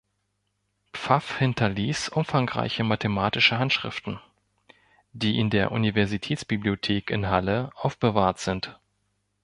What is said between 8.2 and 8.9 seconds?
sind.